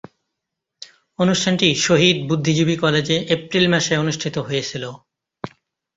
[1.19, 4.89] অনুষ্ঠানটি শহীদ বুদ্ধিজীবী কলেজে এপ্রিল মাসে অনুষ্ঠিত হয়েছিলো।